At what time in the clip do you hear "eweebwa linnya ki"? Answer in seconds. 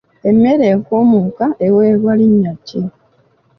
1.65-2.81